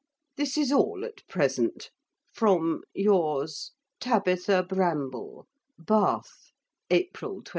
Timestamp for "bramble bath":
4.63-6.53